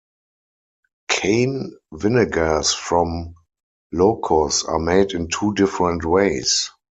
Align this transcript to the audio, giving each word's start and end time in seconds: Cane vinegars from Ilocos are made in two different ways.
Cane 1.11 1.77
vinegars 1.93 2.73
from 2.73 3.35
Ilocos 3.93 4.67
are 4.67 4.79
made 4.79 5.11
in 5.11 5.27
two 5.27 5.53
different 5.53 6.03
ways. 6.03 6.71